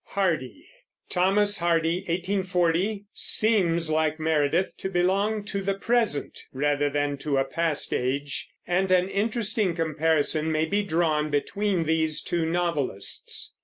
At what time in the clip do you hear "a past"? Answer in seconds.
7.37-7.93